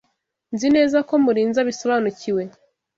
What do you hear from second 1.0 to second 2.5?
ko Murinzi abisobanukiwe.